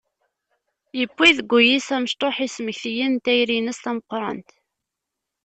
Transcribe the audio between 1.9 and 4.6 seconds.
amecṭuḥ ismektiyen n tayri-ines tameqqrant.